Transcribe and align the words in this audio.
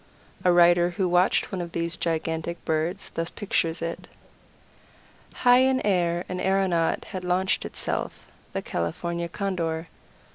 A 0.43 0.51
writer 0.51 0.89
who 0.89 1.07
watched 1.07 1.51
one 1.51 1.61
of 1.61 1.73
these 1.73 1.95
gigantic 1.95 2.65
birds 2.65 3.11
thus 3.11 3.29
pictures 3.29 3.83
it: 3.83 4.07
"High 5.31 5.59
in 5.59 5.79
air 5.85 6.25
an 6.27 6.39
aeronaut 6.39 7.05
had 7.11 7.23
launched 7.23 7.65
itself 7.65 8.25
the 8.53 8.63
California 8.63 9.29
Condor. 9.29 9.89